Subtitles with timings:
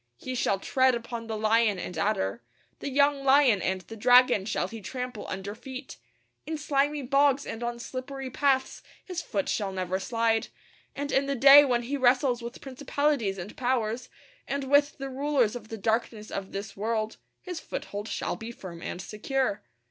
[0.17, 2.41] He shall tread upon the lion and adder;
[2.79, 5.97] the young lion and the dragon shall he trample under feet.
[6.47, 10.47] In slimy bogs and on slippery paths his foot shall never slide;
[10.95, 14.09] and in the day when he wrestles with principalities and powers,
[14.47, 18.81] and with the rulers of the darkness of this world, his foothold shall be firm
[18.81, 19.61] and secure.